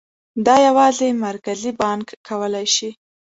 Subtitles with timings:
[0.45, 2.89] دا یوازې مرکزي بانک کولای شي.